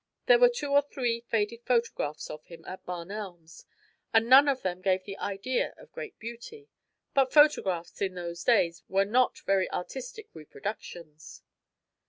[0.25, 3.65] There were two or three faded photographs of him at Barn Elms,
[4.11, 6.69] and none of them gave the idea of great beauty;
[7.13, 11.43] but photographs in those days were not very artistic reproductions.